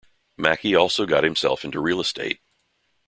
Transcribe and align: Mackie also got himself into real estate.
Mackie 0.35 0.73
also 0.73 1.05
got 1.05 1.23
himself 1.23 1.63
into 1.63 1.79
real 1.79 2.01
estate. 2.01 2.39